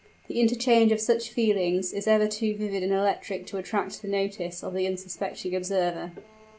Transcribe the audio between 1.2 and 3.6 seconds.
feelings is ever too vivid and electric to